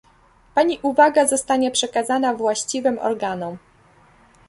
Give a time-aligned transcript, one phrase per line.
[0.55, 3.57] Pani uwaga zostanie przekazana właściwym organom